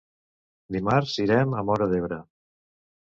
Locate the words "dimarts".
0.75-1.13